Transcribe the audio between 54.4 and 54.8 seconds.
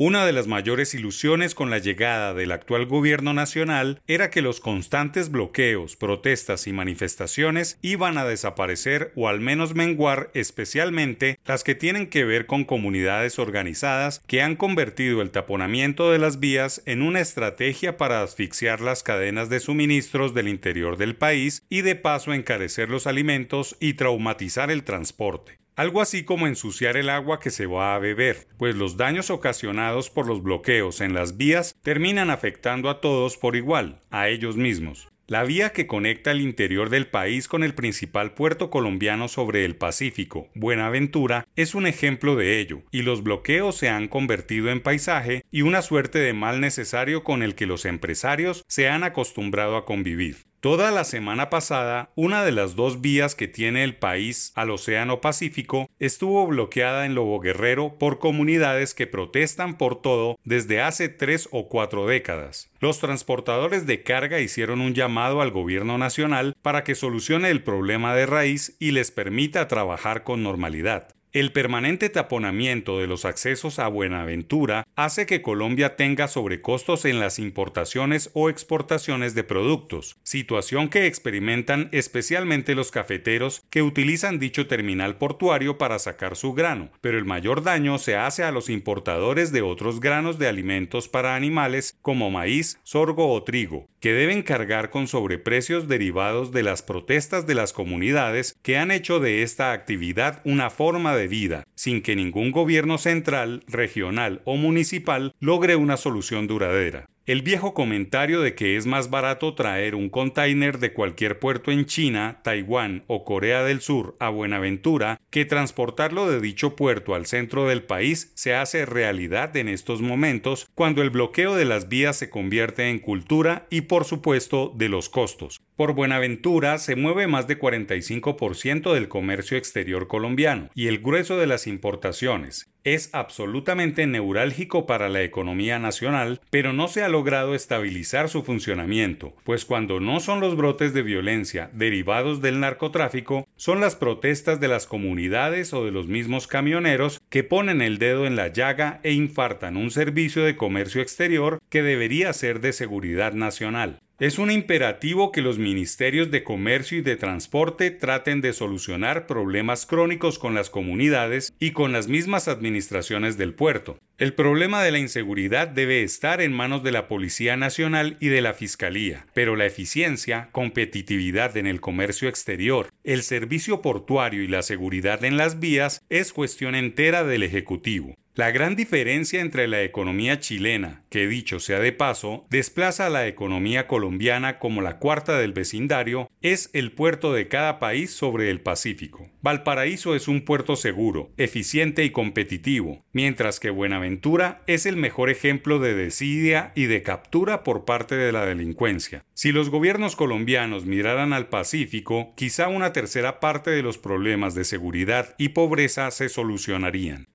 al